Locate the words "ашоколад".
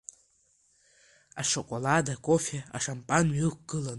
1.41-2.05